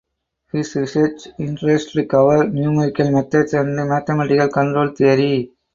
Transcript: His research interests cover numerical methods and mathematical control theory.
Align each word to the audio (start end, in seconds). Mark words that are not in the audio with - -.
His 0.51 0.75
research 0.77 1.27
interests 1.37 1.95
cover 2.09 2.49
numerical 2.49 3.11
methods 3.11 3.53
and 3.53 3.75
mathematical 3.87 4.47
control 4.49 4.95
theory. 4.95 5.51